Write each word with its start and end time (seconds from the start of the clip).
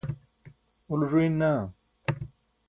ulo 0.91 1.05
ẓuyin 1.11 1.31
naa 1.39 1.61